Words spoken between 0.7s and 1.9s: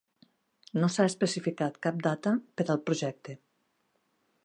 No s"ha especificat